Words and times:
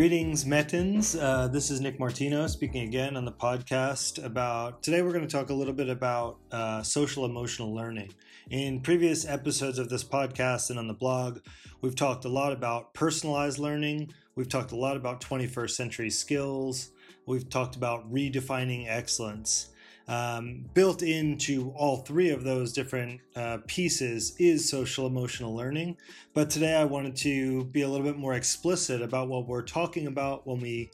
Greetings, 0.00 0.46
Metans. 0.46 1.14
Uh, 1.14 1.46
this 1.48 1.70
is 1.70 1.82
Nick 1.82 2.00
Martino 2.00 2.46
speaking 2.46 2.88
again 2.88 3.18
on 3.18 3.26
the 3.26 3.32
podcast 3.32 4.24
about. 4.24 4.82
Today, 4.82 5.02
we're 5.02 5.12
going 5.12 5.28
to 5.28 5.30
talk 5.30 5.50
a 5.50 5.54
little 5.54 5.74
bit 5.74 5.90
about 5.90 6.38
uh, 6.50 6.82
social 6.82 7.26
emotional 7.26 7.74
learning. 7.74 8.10
In 8.48 8.80
previous 8.80 9.26
episodes 9.26 9.78
of 9.78 9.90
this 9.90 10.02
podcast 10.02 10.70
and 10.70 10.78
on 10.78 10.88
the 10.88 10.94
blog, 10.94 11.40
we've 11.82 11.94
talked 11.94 12.24
a 12.24 12.30
lot 12.30 12.54
about 12.54 12.94
personalized 12.94 13.58
learning. 13.58 14.10
We've 14.36 14.48
talked 14.48 14.72
a 14.72 14.76
lot 14.76 14.96
about 14.96 15.20
21st 15.20 15.72
century 15.72 16.08
skills. 16.08 16.92
We've 17.26 17.50
talked 17.50 17.76
about 17.76 18.10
redefining 18.10 18.86
excellence. 18.88 19.68
Um, 20.10 20.64
built 20.74 21.04
into 21.04 21.70
all 21.76 21.98
three 21.98 22.30
of 22.30 22.42
those 22.42 22.72
different 22.72 23.20
uh, 23.36 23.58
pieces 23.68 24.34
is 24.40 24.68
social 24.68 25.06
emotional 25.06 25.54
learning. 25.54 25.98
But 26.34 26.50
today 26.50 26.74
I 26.74 26.82
wanted 26.82 27.14
to 27.18 27.66
be 27.66 27.82
a 27.82 27.88
little 27.88 28.04
bit 28.04 28.16
more 28.16 28.34
explicit 28.34 29.02
about 29.02 29.28
what 29.28 29.46
we're 29.46 29.62
talking 29.62 30.08
about 30.08 30.48
when 30.48 30.58
we 30.58 30.90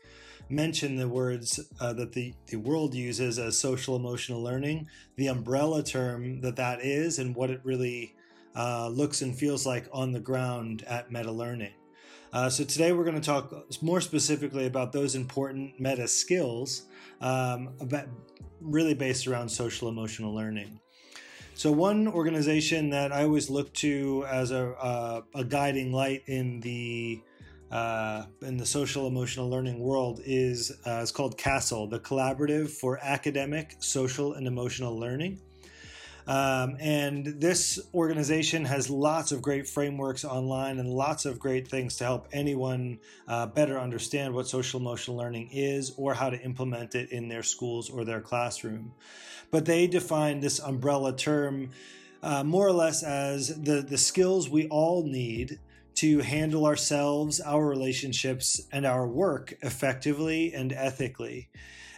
mention 0.51 0.97
the 0.97 1.09
words 1.09 1.59
uh, 1.81 1.95
that 1.95 2.13
the, 2.13 2.35
the 2.49 2.59
world 2.59 2.95
uses 2.95 3.39
as 3.39 3.59
social 3.59 3.97
emotional 3.97 4.43
learning, 4.43 4.87
the 5.17 5.29
umbrella 5.29 5.83
term 5.83 6.43
that 6.43 6.57
that 6.57 6.85
is, 6.85 7.19
and 7.19 7.35
what 7.35 7.49
it 7.49 7.63
really 7.65 8.15
uh, 8.55 8.87
looks 8.89 9.23
and 9.23 9.35
feels 9.35 9.65
like 9.65 9.89
on 9.95 10.13
the 10.13 10.21
ground 10.21 10.85
at 10.87 11.11
meta 11.11 11.33
learning. 11.33 11.73
Uh, 12.37 12.51
so 12.51 12.65
today 12.65 12.93
we're 12.93 13.03
going 13.03 13.19
to 13.19 13.27
talk 13.27 13.51
more 13.81 13.99
specifically 13.99 14.67
about 14.67 14.93
those 14.93 15.15
important 15.15 15.81
meta 15.81 16.07
skills, 16.07 16.83
um, 17.23 17.71
about, 17.81 18.09
really 18.61 18.93
based 18.93 19.27
around 19.27 19.49
social 19.49 19.89
emotional 19.89 20.35
learning. 20.35 20.79
So 21.55 21.73
one 21.73 22.07
organization 22.07 22.91
that 22.91 23.11
I 23.11 23.23
always 23.23 23.49
look 23.49 23.73
to 23.77 24.27
as 24.31 24.51
a, 24.51 24.73
uh, 24.73 25.23
a 25.35 25.45
guiding 25.45 25.95
light 25.95 26.25
in 26.27 26.61
the 26.61 27.23
uh, 27.71 28.27
in 28.43 28.59
the 28.59 28.67
social 28.67 29.07
emotional 29.07 29.49
learning 29.49 29.79
world 29.79 30.21
is 30.27 30.71
uh, 30.87 31.01
it's 31.01 31.11
called 31.11 31.39
CASEL, 31.39 31.89
the 31.89 32.01
Collaborative 32.01 32.69
for 32.69 32.99
Academic, 33.03 33.77
Social, 33.79 34.35
and 34.35 34.47
Emotional 34.47 34.97
Learning. 34.97 35.41
Um, 36.27 36.77
and 36.81 37.25
this 37.41 37.79
organization 37.95 38.65
has 38.65 38.91
lots 38.91 39.31
of 39.31 39.41
great 39.41 39.69
frameworks 39.69 40.25
online 40.25 40.79
and 40.79 40.89
lots 40.89 41.25
of 41.25 41.39
great 41.39 41.69
things 41.69 41.97
to 41.97 42.05
help 42.05 42.27
anyone 42.33 42.99
uh, 43.29 43.47
better 43.47 43.79
understand 43.79 44.35
what 44.35 44.49
social 44.49 44.81
emotional 44.81 45.17
learning 45.17 45.51
is 45.53 45.93
or 45.97 46.15
how 46.15 46.31
to 46.31 46.41
implement 46.41 46.97
it 46.97 47.11
in 47.13 47.29
their 47.29 47.45
schools 47.45 47.89
or 47.89 48.05
their 48.05 48.21
classroom. 48.21 48.93
But 49.53 49.67
they 49.67 49.87
define 49.87 50.41
this 50.41 50.59
umbrella 50.59 51.17
term 51.17 51.71
uh, 52.23 52.43
more 52.43 52.67
or 52.67 52.73
less 52.73 53.05
as 53.05 53.63
the, 53.63 53.83
the 53.83 53.99
skills 53.99 54.49
we 54.49 54.67
all 54.67 55.05
need 55.07 55.61
to 55.97 56.19
handle 56.21 56.67
ourselves, 56.67 57.41
our 57.41 57.67
relationships, 57.67 58.61
and 58.73 58.85
our 58.85 59.07
work 59.07 59.55
effectively 59.63 60.53
and 60.53 60.73
ethically. 60.73 61.49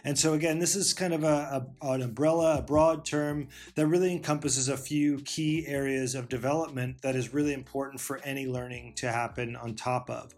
And 0.03 0.17
so, 0.17 0.33
again, 0.33 0.59
this 0.59 0.75
is 0.75 0.93
kind 0.93 1.13
of 1.13 1.23
a, 1.23 1.65
a, 1.81 1.91
an 1.91 2.01
umbrella, 2.01 2.59
a 2.59 2.61
broad 2.61 3.05
term 3.05 3.49
that 3.75 3.87
really 3.87 4.11
encompasses 4.11 4.69
a 4.69 4.77
few 4.77 5.19
key 5.19 5.65
areas 5.67 6.15
of 6.15 6.29
development 6.29 7.01
that 7.01 7.15
is 7.15 7.33
really 7.33 7.53
important 7.53 7.99
for 7.99 8.17
any 8.19 8.47
learning 8.47 8.93
to 8.95 9.11
happen 9.11 9.55
on 9.55 9.75
top 9.75 10.09
of. 10.09 10.33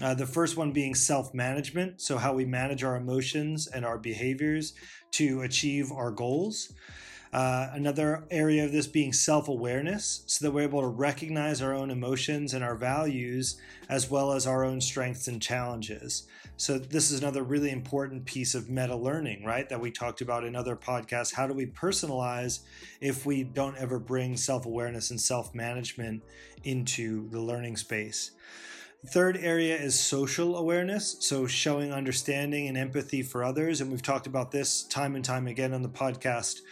Uh, 0.00 0.14
the 0.14 0.26
first 0.26 0.56
one 0.56 0.72
being 0.72 0.94
self 0.94 1.32
management, 1.32 2.00
so 2.00 2.18
how 2.18 2.32
we 2.32 2.44
manage 2.44 2.82
our 2.82 2.96
emotions 2.96 3.66
and 3.66 3.84
our 3.84 3.98
behaviors 3.98 4.74
to 5.12 5.42
achieve 5.42 5.92
our 5.92 6.10
goals. 6.10 6.72
Uh, 7.34 7.68
another 7.72 8.22
area 8.30 8.64
of 8.64 8.70
this 8.70 8.86
being 8.86 9.12
self 9.12 9.48
awareness, 9.48 10.22
so 10.26 10.44
that 10.44 10.52
we're 10.52 10.62
able 10.62 10.80
to 10.80 10.86
recognize 10.86 11.60
our 11.60 11.74
own 11.74 11.90
emotions 11.90 12.54
and 12.54 12.62
our 12.62 12.76
values, 12.76 13.60
as 13.88 14.08
well 14.08 14.30
as 14.30 14.46
our 14.46 14.64
own 14.64 14.80
strengths 14.80 15.26
and 15.26 15.42
challenges. 15.42 16.28
So, 16.56 16.78
this 16.78 17.10
is 17.10 17.18
another 17.18 17.42
really 17.42 17.72
important 17.72 18.24
piece 18.24 18.54
of 18.54 18.70
meta 18.70 18.94
learning, 18.94 19.44
right? 19.44 19.68
That 19.68 19.80
we 19.80 19.90
talked 19.90 20.20
about 20.20 20.44
in 20.44 20.54
other 20.54 20.76
podcasts. 20.76 21.34
How 21.34 21.48
do 21.48 21.54
we 21.54 21.66
personalize 21.66 22.60
if 23.00 23.26
we 23.26 23.42
don't 23.42 23.76
ever 23.78 23.98
bring 23.98 24.36
self 24.36 24.64
awareness 24.64 25.10
and 25.10 25.20
self 25.20 25.56
management 25.56 26.22
into 26.62 27.28
the 27.30 27.40
learning 27.40 27.78
space? 27.78 28.30
Third 29.06 29.36
area 29.36 29.76
is 29.76 30.00
social 30.00 30.56
awareness, 30.56 31.16
so 31.20 31.46
showing 31.46 31.92
understanding 31.92 32.68
and 32.68 32.76
empathy 32.76 33.22
for 33.22 33.44
others. 33.44 33.82
And 33.82 33.90
we've 33.90 34.00
talked 34.00 34.26
about 34.26 34.50
this 34.50 34.82
time 34.84 35.14
and 35.14 35.22
time 35.22 35.46
again 35.46 35.74
on 35.74 35.82
the 35.82 35.90
podcast 35.90 36.62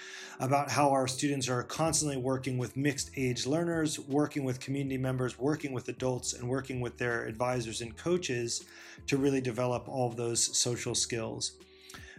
about 0.40 0.70
how 0.70 0.90
our 0.90 1.06
students 1.06 1.46
are 1.50 1.62
constantly 1.62 2.16
working 2.16 2.56
with 2.56 2.74
mixed 2.74 3.10
age 3.18 3.46
learners, 3.46 4.00
working 4.00 4.44
with 4.44 4.60
community 4.60 4.96
members, 4.96 5.38
working 5.38 5.72
with 5.72 5.88
adults, 5.88 6.32
and 6.32 6.48
working 6.48 6.80
with 6.80 6.96
their 6.96 7.26
advisors 7.26 7.82
and 7.82 7.98
coaches 7.98 8.64
to 9.06 9.18
really 9.18 9.42
develop 9.42 9.86
all 9.86 10.08
of 10.08 10.16
those 10.16 10.56
social 10.56 10.94
skills. 10.94 11.52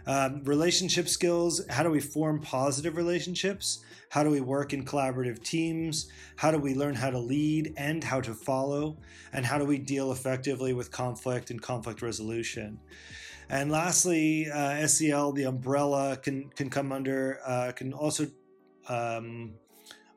Um, 0.06 0.44
relationship 0.44 1.08
skills 1.08 1.62
how 1.70 1.84
do 1.84 1.90
we 1.90 2.00
form 2.00 2.42
positive 2.42 2.98
relationships? 2.98 3.80
How 4.10 4.24
do 4.24 4.30
we 4.30 4.42
work 4.42 4.74
in 4.74 4.86
collaborative 4.86 5.42
teams? 5.44 6.08
How 6.36 6.52
do 6.52 6.60
we 6.60 6.76
learn 6.76 6.94
how 6.94 7.10
to 7.10 7.20
lead 7.20 7.74
and 7.78 8.04
how 8.04 8.22
to 8.22 8.34
follow? 8.34 8.98
And 9.32 9.46
how 9.46 9.58
do 9.58 9.66
we 9.66 9.78
deal 9.78 10.12
effectively 10.12 10.74
with 10.74 10.92
conflict 10.92 11.50
and 11.52 11.62
conflict 11.62 12.02
resolution? 12.02 12.80
And 13.50 13.72
lastly, 13.72 14.50
uh, 14.52 14.86
SEL, 14.88 15.32
the 15.32 15.44
umbrella, 15.44 16.18
can 16.18 16.50
can 16.50 16.70
come 16.70 16.92
under, 16.92 17.40
uh, 17.46 17.72
can 17.76 17.94
also 17.94 18.28
um, 18.88 19.56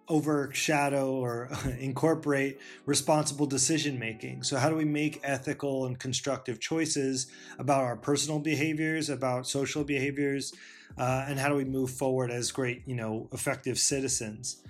overshadow 0.09 1.11
or 1.11 1.49
incorporate 1.79 2.59
responsible 2.85 3.47
decision 3.47 3.99
making. 3.99 4.43
So, 4.43 4.57
how 4.57 4.69
do 4.69 4.77
we 4.77 4.85
make 4.85 5.21
ethical 5.23 5.87
and 5.87 5.99
constructive 5.99 6.61
choices 6.61 7.27
about 7.59 7.83
our 7.83 7.97
personal 7.97 8.39
behaviors, 8.39 9.11
about 9.11 9.47
social 9.47 9.85
behaviors, 9.85 10.53
uh, 10.99 11.27
and 11.29 11.39
how 11.39 11.49
do 11.49 11.55
we 11.55 11.65
move 11.65 11.91
forward 11.91 12.31
as 12.31 12.53
great, 12.53 12.83
you 12.87 12.95
know, 12.95 13.29
effective 13.33 13.79
citizens? 13.79 14.63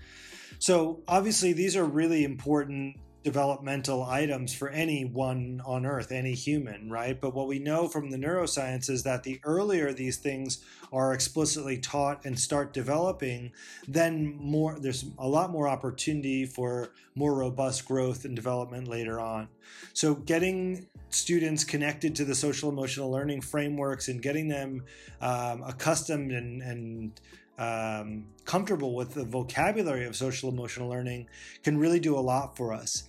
So, 0.59 1.03
obviously, 1.07 1.53
these 1.53 1.77
are 1.77 1.85
really 1.85 2.25
important 2.25 2.97
developmental 3.27 4.05
items 4.05 4.55
for 4.55 4.69
anyone 4.69 5.61
on 5.67 5.85
earth, 5.85 6.13
any 6.13 6.33
human, 6.33 6.89
right? 6.89 7.21
But 7.21 7.35
what 7.35 7.49
we 7.49 7.59
know 7.59 7.89
from 7.89 8.13
the 8.13 8.17
neuroscience 8.17 8.89
is 8.89 9.03
that 9.03 9.25
the 9.25 9.41
earlier 9.43 9.93
these 9.93 10.17
things 10.17 10.65
are 10.93 11.13
explicitly 11.13 11.77
taught 11.77 12.25
and 12.25 12.39
start 12.39 12.73
developing, 12.73 13.51
then 13.89 14.37
more 14.41 14.79
there's 14.79 15.07
a 15.19 15.27
lot 15.27 15.51
more 15.51 15.67
opportunity 15.67 16.47
for 16.47 16.93
more 17.17 17.35
robust 17.35 17.85
growth 17.89 18.25
and 18.25 18.37
development 18.37 18.87
later 18.87 19.19
on. 19.19 19.49
So 19.93 20.15
getting 20.15 20.87
students 21.11 21.65
connected 21.65 22.15
to 22.15 22.25
the 22.25 22.37
social 22.37 22.71
emotional 22.71 23.11
learning 23.11 23.41
frameworks 23.41 24.07
and 24.07 24.23
getting 24.23 24.47
them 24.47 24.85
um, 25.21 25.65
accustomed 25.67 26.31
and, 26.31 26.63
and 26.63 27.21
um, 27.59 28.27
comfortable 28.45 28.95
with 28.95 29.15
the 29.15 29.25
vocabulary 29.25 30.07
of 30.07 30.15
social 30.15 30.49
emotional 30.49 30.89
learning 30.89 31.27
can 31.65 31.77
really 31.77 31.99
do 31.99 32.17
a 32.17 32.21
lot 32.21 32.57
for 32.57 32.73
us. 32.73 33.03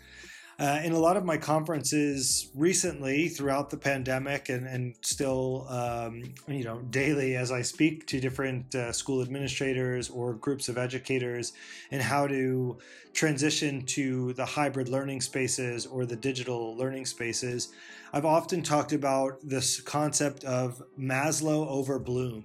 Uh, 0.59 0.81
in 0.83 0.91
a 0.93 0.97
lot 0.97 1.15
of 1.15 1.23
my 1.23 1.37
conferences 1.37 2.49
recently 2.55 3.27
throughout 3.29 3.69
the 3.69 3.77
pandemic 3.77 4.49
and, 4.49 4.65
and 4.65 4.95
still 5.01 5.67
um, 5.69 6.23
you 6.47 6.63
know 6.63 6.79
daily 6.89 7.35
as 7.35 7.51
i 7.51 7.61
speak 7.61 8.07
to 8.07 8.19
different 8.19 8.73
uh, 8.73 8.91
school 8.91 9.21
administrators 9.21 10.09
or 10.09 10.33
groups 10.33 10.67
of 10.67 10.75
educators 10.75 11.53
and 11.91 12.01
how 12.01 12.25
to 12.25 12.75
transition 13.13 13.85
to 13.85 14.33
the 14.33 14.45
hybrid 14.45 14.89
learning 14.89 15.21
spaces 15.21 15.85
or 15.85 16.07
the 16.07 16.15
digital 16.15 16.75
learning 16.75 17.05
spaces 17.05 17.71
i've 18.11 18.25
often 18.25 18.63
talked 18.63 18.93
about 18.93 19.37
this 19.43 19.79
concept 19.79 20.43
of 20.43 20.81
maslow 20.99 21.67
over 21.67 21.99
bloom. 21.99 22.43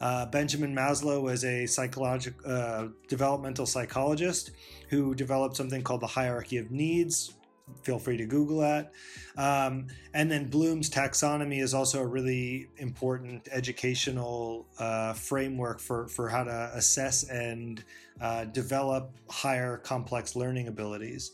Uh, 0.00 0.26
Benjamin 0.26 0.74
Maslow 0.74 1.22
was 1.22 1.44
a 1.44 1.64
psychological 1.64 2.40
uh, 2.44 2.88
developmental 3.06 3.66
psychologist 3.66 4.50
who 4.90 5.14
developed 5.14 5.56
something 5.56 5.80
called 5.80 6.00
the 6.00 6.08
hierarchy 6.08 6.56
of 6.56 6.72
needs, 6.72 7.34
feel 7.82 7.98
free 7.98 8.16
to 8.16 8.26
Google 8.26 8.60
that. 8.60 8.92
Um, 9.36 9.86
and 10.14 10.30
then 10.30 10.48
Bloom's 10.48 10.90
taxonomy 10.90 11.62
is 11.62 11.74
also 11.74 12.00
a 12.00 12.06
really 12.06 12.68
important 12.78 13.48
educational 13.50 14.66
uh, 14.78 15.12
framework 15.14 15.80
for, 15.80 16.08
for 16.08 16.28
how 16.28 16.44
to 16.44 16.70
assess 16.74 17.24
and 17.24 17.82
uh, 18.20 18.44
develop 18.44 19.10
higher 19.30 19.78
complex 19.78 20.36
learning 20.36 20.68
abilities 20.68 21.32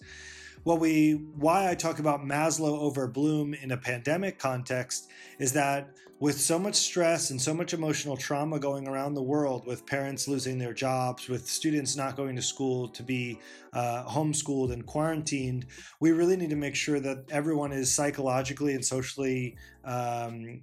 what 0.64 0.81
we 0.81 1.12
why 1.37 1.70
I 1.70 1.75
talk 1.75 1.99
about 1.99 2.20
Maslow 2.20 2.78
over 2.78 3.06
Bloom 3.06 3.55
in 3.55 3.72
a 3.72 3.76
pandemic 3.76 4.38
context 4.38 5.08
is 5.38 5.52
that 5.52 5.90
with 6.20 6.40
so 6.40 6.58
much 6.58 6.75
stress 6.75 7.31
and 7.31 7.40
so 7.40 7.55
much 7.55 7.72
emotional 7.72 8.16
trauma 8.16 8.58
going 8.58 8.88
around 8.88 9.14
the 9.14 9.22
world, 9.22 9.64
with 9.66 9.87
parents 9.87 10.26
losing 10.26 10.58
their 10.58 10.72
jobs, 10.72 11.28
with 11.28 11.46
students 11.46 11.96
not 11.96 12.16
going 12.16 12.34
to 12.34 12.43
school 12.43 12.88
to 12.88 13.05
be 13.05 13.38
uh, 13.72 14.05
homeschooled 14.05 14.72
and 14.72 14.84
quarantined, 14.84 15.66
we 16.00 16.10
really 16.10 16.37
need 16.37 16.50
to 16.50 16.56
make 16.56 16.75
sure 16.75 16.99
that 16.99 17.25
everyone 17.31 17.70
is 17.70 17.93
psychologically 17.93 18.75
and 18.75 18.84
socially 18.84 19.56
um, 19.84 20.61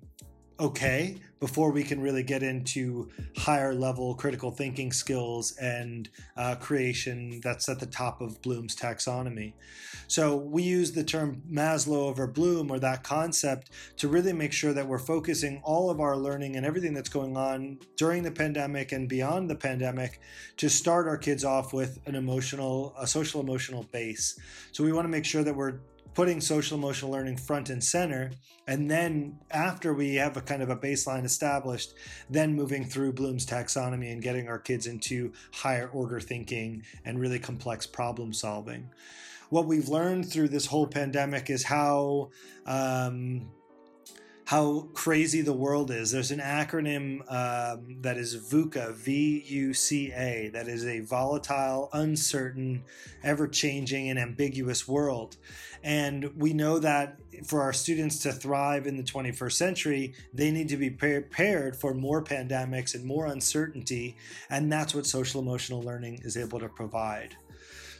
okay 0.59 1.17
before 1.39 1.69
we 1.69 1.83
can 1.83 2.01
really 2.01 2.23
get 2.23 2.41
into 2.41 3.09
higher 3.37 3.75
level 3.75 4.15
critical 4.15 4.51
thinking 4.51 4.91
skills 4.91 5.55
and 5.57 6.09
uh, 6.37 6.55
creation 6.55 7.41
that's 7.43 7.67
at 7.67 7.79
the 7.79 7.85
top 7.85 8.21
of 8.21 8.41
Bloom's 8.41 8.75
taxonomy. 8.75 9.53
So 10.07 10.35
we 10.35 10.63
use 10.63 10.93
the 10.93 11.03
term 11.03 11.43
Maslow 11.51 12.07
over 12.07 12.25
Bloom 12.25 12.71
or 12.71 12.79
that 12.79 13.03
concept 13.03 13.69
to 13.97 14.07
really 14.07 14.33
make 14.33 14.53
sure 14.53 14.73
that 14.73 14.87
we're 14.87 14.97
focusing 14.97 15.61
all 15.63 15.89
of 15.89 15.99
our 15.99 16.15
learning 16.15 16.55
and 16.55 16.65
everything 16.65 16.93
that's 16.93 17.09
going 17.09 17.35
on 17.35 17.79
during 17.97 18.23
the 18.23 18.31
pandemic 18.31 18.91
and 18.91 19.09
beyond 19.09 19.49
the 19.49 19.55
pandemic 19.55 20.21
to 20.57 20.69
start 20.69 21.07
our 21.07 21.17
kids 21.17 21.43
off 21.43 21.73
with 21.73 21.99
an 22.05 22.15
emotional, 22.15 22.95
a 22.97 23.05
social 23.05 23.41
emotional 23.41 23.83
base. 23.91 24.39
So 24.71 24.83
we 24.83 24.93
want 24.93 25.05
to 25.05 25.09
make 25.09 25.25
sure 25.25 25.43
that 25.43 25.55
we're 25.55 25.79
putting 26.15 26.41
social 26.41 26.77
emotional 26.77 27.11
learning 27.11 27.37
front 27.37 27.69
and 27.69 27.83
center 27.83 28.31
and 28.67 28.89
then 28.89 29.37
after 29.51 29.93
we 29.93 30.15
have 30.15 30.37
a 30.37 30.41
kind 30.41 30.63
of 30.63 30.69
a 30.69 30.75
baseline 30.75 31.23
established 31.23 31.93
then 32.29 32.55
moving 32.55 32.83
through 32.83 33.13
bloom's 33.13 33.45
taxonomy 33.45 34.11
and 34.11 34.21
getting 34.21 34.47
our 34.47 34.57
kids 34.57 34.87
into 34.87 35.31
higher 35.53 35.89
order 35.93 36.19
thinking 36.19 36.81
and 37.03 37.19
really 37.19 37.39
complex 37.39 37.85
problem 37.85 38.33
solving. 38.33 38.89
What 39.49 39.67
we've 39.67 39.89
learned 39.89 40.29
through 40.29 40.49
this 40.49 40.65
whole 40.65 40.87
pandemic 40.87 41.49
is 41.49 41.63
how 41.63 42.31
um, 42.65 43.47
how 44.45 44.87
crazy 44.93 45.41
the 45.41 45.53
world 45.53 45.89
is. 45.89 46.11
There's 46.11 46.29
an 46.29 46.39
acronym 46.39 47.21
um, 47.31 47.97
that 48.01 48.15
is 48.15 48.35
VUCA, 48.35 48.93
V 48.93 49.43
U 49.47 49.73
C 49.73 50.11
A, 50.11 50.49
that 50.53 50.67
is 50.67 50.85
a 50.85 50.99
volatile, 50.99 51.89
uncertain, 51.93 52.83
ever 53.23 53.47
changing, 53.47 54.09
and 54.09 54.19
ambiguous 54.19 54.87
world. 54.87 55.37
And 55.83 56.31
we 56.37 56.53
know 56.53 56.77
that 56.79 57.19
for 57.45 57.61
our 57.61 57.73
students 57.73 58.19
to 58.19 58.31
thrive 58.31 58.85
in 58.85 58.97
the 58.97 59.03
21st 59.03 59.53
century, 59.53 60.13
they 60.33 60.51
need 60.51 60.69
to 60.69 60.77
be 60.77 60.91
prepared 60.91 61.75
for 61.75 61.93
more 61.93 62.23
pandemics 62.23 62.93
and 62.93 63.03
more 63.03 63.25
uncertainty. 63.25 64.15
And 64.49 64.71
that's 64.71 64.93
what 64.93 65.07
social 65.07 65.41
emotional 65.41 65.81
learning 65.81 66.21
is 66.23 66.37
able 66.37 66.59
to 66.59 66.69
provide. 66.69 67.35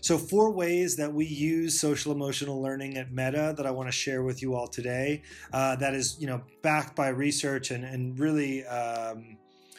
So, 0.05 0.19
four 0.19 0.51
ways 0.51 0.95
that 0.97 1.11
we 1.11 1.25
use 1.25 1.79
social 1.81 2.11
emotional 2.11 2.61
learning 2.61 2.95
at 2.95 3.11
Meta 3.11 3.55
that 3.57 3.65
I 3.65 3.71
want 3.71 3.87
to 3.87 3.91
share 3.91 4.21
with 4.21 4.39
you 4.39 4.53
all 4.53 4.67
today. 4.67 5.23
Uh, 5.51 5.75
that 5.77 5.95
is, 5.95 6.15
you 6.19 6.27
know, 6.27 6.43
backed 6.61 6.95
by 6.95 7.07
research 7.07 7.71
and 7.71 7.83
and 7.83 8.19
really 8.19 8.63
um, 8.67 9.35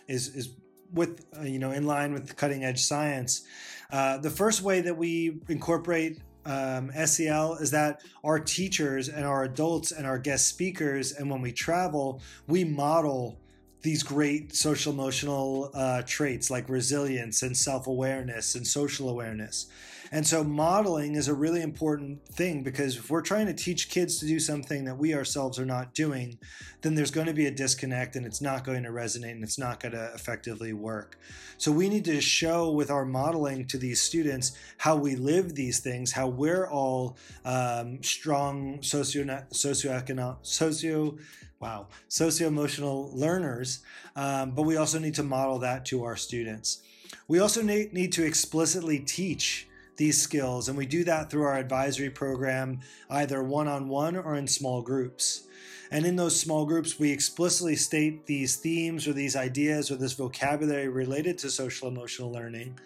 is 0.09 0.35
is 0.35 0.57
with 0.93 1.25
uh, 1.39 1.43
you 1.43 1.61
know 1.61 1.71
in 1.71 1.87
line 1.87 2.13
with 2.13 2.35
cutting 2.35 2.65
edge 2.65 2.83
science. 2.83 3.47
Uh, 3.93 4.19
the 4.19 4.29
first 4.29 4.63
way 4.63 4.81
that 4.81 4.97
we 4.97 5.39
incorporate 5.49 6.19
um, 6.45 6.91
SEL 7.05 7.55
is 7.59 7.71
that 7.71 8.01
our 8.25 8.41
teachers 8.41 9.09
and 9.09 9.25
our 9.25 9.45
adults 9.45 9.93
and 9.93 10.05
our 10.05 10.19
guest 10.19 10.49
speakers, 10.49 11.13
and 11.13 11.31
when 11.31 11.41
we 11.41 11.53
travel, 11.53 12.21
we 12.49 12.65
model 12.65 13.39
these 13.83 14.03
great 14.03 14.53
social 14.57 14.93
emotional 14.93 15.71
uh, 15.73 16.03
traits 16.05 16.51
like 16.51 16.69
resilience 16.69 17.45
and 17.45 17.57
self 17.57 17.87
awareness 17.87 18.57
and 18.57 18.67
social 18.67 19.09
awareness. 19.09 19.67
And 20.13 20.27
so 20.27 20.45
modeling 20.45 21.15
is 21.15 21.29
a 21.29 21.35
really 21.35 21.63
important 21.63 22.27
thing 22.29 22.63
because 22.63 22.97
if 22.97 23.11
we're 23.11 23.23
trying 23.23 23.47
to 23.47 23.55
teach 23.55 23.91
kids 23.91 24.19
to 24.21 24.27
do 24.27 24.39
something 24.39 24.85
that 24.85 24.97
we 24.97 25.15
ourselves 25.15 25.59
are 25.59 25.67
not 25.67 25.95
doing, 25.95 26.39
then 26.83 26.95
there's 26.95 27.11
going 27.11 27.27
to 27.27 27.33
be 27.33 27.47
a 27.47 27.51
disconnect 27.51 28.17
and 28.17 28.25
it's 28.25 28.41
not 28.41 28.65
going 28.65 28.83
to 28.85 28.91
resonate 28.91 29.33
and 29.33 29.43
it's 29.43 29.59
not 29.59 29.81
going 29.81 29.93
to 29.93 30.13
effectively 30.15 30.73
work. 30.73 31.19
So 31.59 31.73
we 31.73 31.89
need 31.89 32.05
to 32.05 32.21
show 32.21 32.71
with 32.71 32.91
our 32.91 33.05
modeling 33.05 33.67
to 33.69 33.79
these 33.79 34.01
students 34.01 34.53
how 34.79 34.97
we 34.97 35.17
live 35.17 35.55
these 35.55 35.81
things, 35.81 36.13
how 36.13 36.29
we're 36.29 36.69
all 36.69 37.17
um, 37.45 38.03
strong 38.03 38.83
socio 38.83 39.25
socioeconomic 39.25 40.39
socio 40.43 41.17
wow 41.59 41.87
socio 42.09 42.47
emotional 42.47 43.11
learners, 43.15 43.81
um, 44.15 44.51
but 44.51 44.63
we 44.63 44.77
also 44.77 44.99
need 44.99 45.15
to 45.15 45.23
model 45.23 45.59
that 45.59 45.85
to 45.87 46.05
our 46.05 46.17
students. 46.17 46.83
We 47.29 47.39
also 47.39 47.63
need, 47.63 47.93
need 47.93 48.13
to 48.13 48.25
explicitly 48.25 48.99
teach 48.99 49.67
these 49.97 50.21
skills. 50.21 50.69
And 50.69 50.77
we 50.77 50.87
do 50.87 51.05
that 51.05 51.31
through 51.31 51.45
our 51.45 51.57
advisory 51.57 52.11
program, 52.11 52.81
either 53.09 53.43
one 53.43 53.69
on 53.69 53.89
one 53.89 54.17
or 54.17 54.37
in 54.37 54.47
small 54.47 54.83
groups. 54.83 55.47
And 55.91 56.05
in 56.05 56.17
those 56.17 56.39
small 56.39 56.67
groups, 56.67 56.99
we 56.99 57.13
explicitly 57.13 57.77
state 57.77 58.27
these 58.27 58.57
themes 58.57 59.07
or 59.07 59.13
these 59.13 59.37
ideas 59.37 59.91
or 59.91 59.97
this 59.97 60.15
vocabulary 60.15 60.89
related 60.89 61.39
to 61.39 61.51
social 61.51 61.89
emotional 61.89 62.33
learning. 62.33 62.79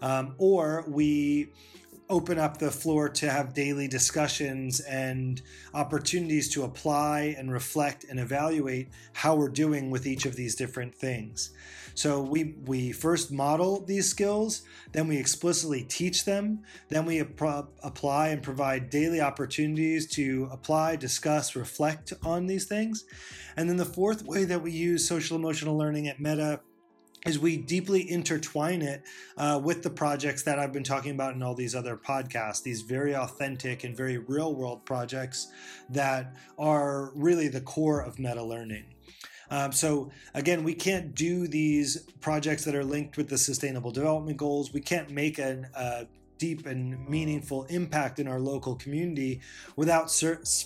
Um, 0.00 0.34
or 0.38 0.84
we 0.88 1.48
open 2.08 2.38
up 2.38 2.58
the 2.58 2.70
floor 2.70 3.08
to 3.08 3.28
have 3.28 3.52
daily 3.52 3.88
discussions 3.88 4.80
and 4.80 5.42
opportunities 5.74 6.48
to 6.50 6.62
apply 6.62 7.34
and 7.36 7.52
reflect 7.52 8.04
and 8.04 8.20
evaluate 8.20 8.88
how 9.12 9.34
we're 9.34 9.48
doing 9.48 9.90
with 9.90 10.06
each 10.06 10.24
of 10.24 10.36
these 10.36 10.54
different 10.54 10.94
things. 10.94 11.50
So 11.96 12.20
we 12.20 12.54
we 12.66 12.92
first 12.92 13.32
model 13.32 13.80
these 13.80 14.06
skills, 14.06 14.62
then 14.92 15.08
we 15.08 15.16
explicitly 15.16 15.82
teach 15.82 16.26
them, 16.26 16.62
then 16.90 17.06
we 17.06 17.20
ap- 17.22 17.70
apply 17.82 18.28
and 18.28 18.42
provide 18.42 18.90
daily 18.90 19.22
opportunities 19.22 20.06
to 20.08 20.46
apply, 20.52 20.96
discuss, 20.96 21.56
reflect 21.56 22.12
on 22.22 22.46
these 22.46 22.66
things. 22.66 23.06
And 23.56 23.66
then 23.66 23.78
the 23.78 23.86
fourth 23.86 24.26
way 24.26 24.44
that 24.44 24.60
we 24.62 24.72
use 24.72 25.08
social 25.08 25.38
emotional 25.38 25.78
learning 25.78 26.06
at 26.06 26.20
Meta 26.20 26.60
is 27.24 27.38
we 27.38 27.56
deeply 27.56 28.10
intertwine 28.10 28.82
it 28.82 29.02
uh, 29.38 29.58
with 29.64 29.82
the 29.82 29.88
projects 29.88 30.42
that 30.42 30.58
I've 30.58 30.74
been 30.74 30.84
talking 30.84 31.12
about 31.12 31.34
in 31.34 31.42
all 31.42 31.54
these 31.54 31.74
other 31.74 31.96
podcasts, 31.96 32.62
these 32.62 32.82
very 32.82 33.16
authentic 33.16 33.84
and 33.84 33.96
very 33.96 34.18
real 34.18 34.54
world 34.54 34.84
projects 34.84 35.50
that 35.88 36.36
are 36.58 37.10
really 37.14 37.48
the 37.48 37.62
core 37.62 38.02
of 38.02 38.18
meta 38.18 38.42
learning. 38.42 38.95
Um, 39.50 39.72
so 39.72 40.10
again, 40.34 40.64
we 40.64 40.74
can't 40.74 41.14
do 41.14 41.46
these 41.46 41.98
projects 42.20 42.64
that 42.64 42.74
are 42.74 42.84
linked 42.84 43.16
with 43.16 43.28
the 43.28 43.38
Sustainable 43.38 43.90
Development 43.90 44.36
Goals. 44.36 44.72
We 44.72 44.80
can't 44.80 45.10
make 45.10 45.38
a 45.38 45.68
uh, 45.74 46.04
deep 46.38 46.66
and 46.66 47.08
meaningful 47.08 47.64
impact 47.64 48.18
in 48.18 48.28
our 48.28 48.40
local 48.40 48.74
community 48.74 49.40
without 49.76 50.10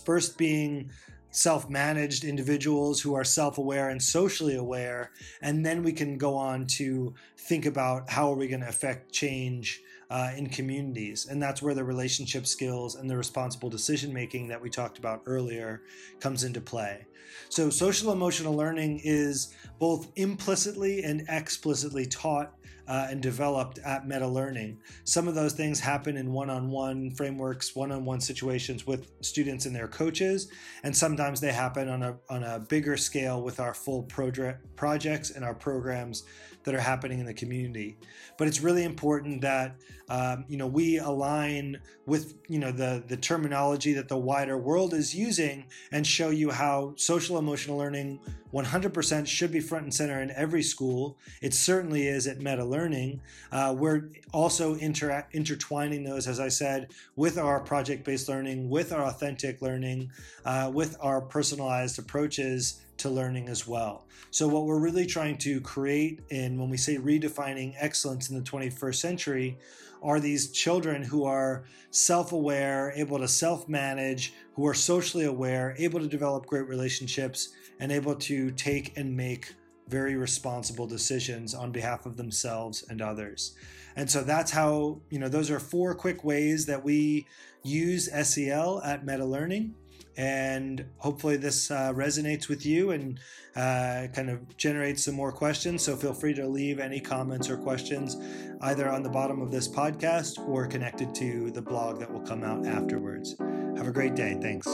first 0.04 0.36
being 0.36 0.90
self-managed 1.30 2.24
individuals 2.24 3.00
who 3.00 3.14
are 3.14 3.22
self-aware 3.22 3.90
and 3.90 4.02
socially 4.02 4.56
aware 4.56 5.12
and 5.42 5.64
then 5.64 5.82
we 5.84 5.92
can 5.92 6.18
go 6.18 6.34
on 6.34 6.66
to 6.66 7.14
think 7.36 7.66
about 7.66 8.10
how 8.10 8.32
are 8.32 8.36
we 8.36 8.48
going 8.48 8.60
to 8.60 8.68
affect 8.68 9.12
change 9.12 9.80
uh, 10.10 10.30
in 10.36 10.48
communities 10.48 11.26
and 11.26 11.42
that's 11.42 11.62
where 11.62 11.74
the 11.74 11.84
relationship 11.84 12.46
skills 12.46 12.96
and 12.96 13.08
the 13.08 13.16
responsible 13.16 13.70
decision 13.70 14.12
making 14.12 14.48
that 14.48 14.60
we 14.60 14.68
talked 14.68 14.98
about 14.98 15.22
earlier 15.26 15.82
comes 16.20 16.44
into 16.44 16.60
play 16.60 17.06
so 17.48 17.70
social 17.70 18.12
emotional 18.12 18.54
learning 18.54 19.00
is 19.04 19.54
both 19.78 20.10
implicitly 20.16 21.02
and 21.04 21.24
explicitly 21.28 22.06
taught 22.06 22.54
uh, 22.90 23.06
and 23.08 23.22
developed 23.22 23.78
at 23.78 24.08
meta 24.08 24.26
learning. 24.26 24.76
Some 25.04 25.28
of 25.28 25.36
those 25.36 25.52
things 25.52 25.78
happen 25.78 26.16
in 26.16 26.32
one 26.32 26.50
on 26.50 26.70
one 26.70 27.12
frameworks, 27.12 27.76
one 27.76 27.92
on 27.92 28.04
one 28.04 28.20
situations 28.20 28.84
with 28.84 29.12
students 29.20 29.64
and 29.64 29.74
their 29.74 29.86
coaches, 29.86 30.50
and 30.82 30.94
sometimes 30.94 31.40
they 31.40 31.52
happen 31.52 31.88
on 31.88 32.02
a, 32.02 32.16
on 32.28 32.42
a 32.42 32.58
bigger 32.58 32.96
scale 32.96 33.42
with 33.42 33.60
our 33.60 33.74
full 33.74 34.02
projects 34.02 35.30
and 35.30 35.44
our 35.44 35.54
programs 35.54 36.24
that 36.64 36.74
are 36.74 36.80
happening 36.80 37.20
in 37.20 37.26
the 37.26 37.34
community. 37.34 37.96
But 38.36 38.48
it's 38.48 38.60
really 38.60 38.84
important 38.84 39.40
that 39.42 39.76
um, 40.08 40.44
you 40.48 40.56
know 40.56 40.66
we 40.66 40.98
align 40.98 41.80
with 42.06 42.34
you 42.48 42.58
know 42.58 42.72
the 42.72 43.02
the 43.06 43.16
terminology 43.16 43.92
that 43.94 44.08
the 44.08 44.18
wider 44.18 44.58
world 44.58 44.94
is 44.94 45.14
using 45.14 45.66
and 45.92 46.06
show 46.06 46.30
you 46.30 46.50
how 46.50 46.94
social 46.96 47.38
emotional 47.38 47.76
learning 47.76 48.20
100% 48.52 49.26
should 49.26 49.52
be 49.52 49.60
front 49.60 49.84
and 49.84 49.94
center 49.94 50.20
in 50.20 50.30
every 50.32 50.62
school. 50.62 51.16
It 51.40 51.54
certainly 51.54 52.08
is 52.08 52.26
at 52.26 52.38
Meta 52.38 52.64
Learning. 52.64 53.20
Uh, 53.52 53.74
we're 53.76 54.10
also 54.32 54.74
inter- 54.74 55.26
intertwining 55.32 56.04
those, 56.04 56.26
as 56.26 56.40
I 56.40 56.48
said, 56.48 56.92
with 57.16 57.38
our 57.38 57.60
project 57.60 58.04
based 58.04 58.28
learning, 58.28 58.68
with 58.68 58.92
our 58.92 59.04
authentic 59.04 59.62
learning, 59.62 60.10
uh, 60.44 60.70
with 60.72 60.96
our 61.00 61.20
personalized 61.20 61.98
approaches 61.98 62.80
to 63.00 63.10
learning 63.10 63.48
as 63.48 63.66
well. 63.66 64.06
So, 64.30 64.48
what 64.48 64.64
we're 64.64 64.78
really 64.78 65.06
trying 65.06 65.38
to 65.38 65.60
create 65.60 66.20
and 66.30 66.58
when 66.58 66.70
we 66.70 66.76
say 66.76 66.96
redefining 66.96 67.74
excellence 67.78 68.30
in 68.30 68.36
the 68.36 68.42
21st 68.42 68.94
century 68.94 69.58
are 70.02 70.20
these 70.20 70.50
children 70.50 71.02
who 71.02 71.24
are 71.24 71.64
self 71.90 72.32
aware, 72.32 72.92
able 72.96 73.18
to 73.18 73.28
self 73.28 73.68
manage, 73.68 74.34
who 74.54 74.66
are 74.66 74.74
socially 74.74 75.24
aware, 75.24 75.74
able 75.78 76.00
to 76.00 76.06
develop 76.06 76.46
great 76.46 76.68
relationships, 76.68 77.50
and 77.80 77.90
able 77.90 78.14
to 78.14 78.50
take 78.52 78.96
and 78.96 79.16
make 79.16 79.54
very 79.88 80.16
responsible 80.16 80.86
decisions 80.86 81.54
on 81.54 81.72
behalf 81.72 82.06
of 82.06 82.16
themselves 82.16 82.84
and 82.88 83.02
others. 83.02 83.56
And 83.96 84.08
so 84.08 84.22
that's 84.22 84.52
how, 84.52 85.00
you 85.10 85.18
know, 85.18 85.28
those 85.28 85.50
are 85.50 85.58
four 85.58 85.94
quick 85.94 86.22
ways 86.22 86.66
that 86.66 86.84
we 86.84 87.26
use 87.64 88.08
SEL 88.28 88.80
at 88.84 89.04
Meta 89.04 89.24
Learning 89.24 89.74
and 90.20 90.84
hopefully 90.98 91.38
this 91.38 91.70
uh, 91.70 91.94
resonates 91.94 92.46
with 92.46 92.66
you 92.66 92.90
and 92.90 93.18
uh, 93.56 94.06
kind 94.14 94.28
of 94.28 94.54
generates 94.58 95.02
some 95.06 95.14
more 95.14 95.32
questions. 95.32 95.82
So 95.82 95.96
feel 95.96 96.12
free 96.12 96.34
to 96.34 96.46
leave 96.46 96.78
any 96.78 97.00
comments 97.00 97.48
or 97.48 97.56
questions 97.56 98.18
either 98.60 98.90
on 98.90 99.02
the 99.02 99.08
bottom 99.08 99.40
of 99.40 99.50
this 99.50 99.66
podcast 99.66 100.38
or 100.46 100.66
connected 100.66 101.14
to 101.14 101.50
the 101.52 101.62
blog 101.62 101.98
that 102.00 102.12
will 102.12 102.20
come 102.20 102.44
out 102.44 102.66
afterwards. 102.66 103.34
Have 103.78 103.88
a 103.88 103.92
great 103.92 104.14
day. 104.14 104.36
Thanks. 104.42 104.68